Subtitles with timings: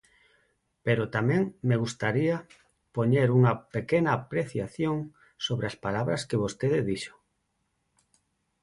[0.85, 2.35] Pero tamén me gustaría
[2.95, 4.95] poñer unha pequena apreciación
[5.45, 7.13] sobre as palabras que vostede dixo.